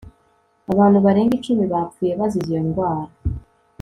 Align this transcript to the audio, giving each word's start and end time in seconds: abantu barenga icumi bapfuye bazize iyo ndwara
abantu 0.71 0.97
barenga 1.05 1.33
icumi 1.39 1.63
bapfuye 1.71 2.11
bazize 2.19 2.49
iyo 2.51 2.61
ndwara 2.67 3.13